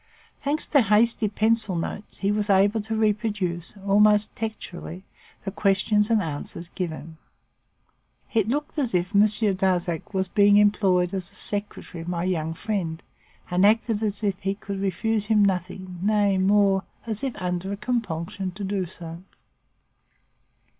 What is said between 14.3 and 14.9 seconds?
he could